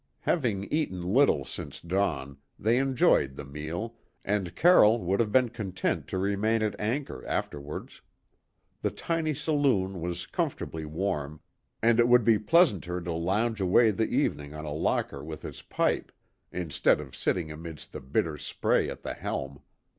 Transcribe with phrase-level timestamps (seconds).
[0.21, 6.07] Having eaten little since dawn, they enjoyed the meal, and Carroll would have been content
[6.07, 8.01] to remain at anchor afterwards.
[8.81, 11.39] The tiny saloon was comfortably warm,
[11.83, 15.61] and it would be pleasanter to lounge away the evening on a locker with his
[15.61, 16.11] pipe,
[16.51, 19.61] instead of sitting amidst the bitter spray at the helm.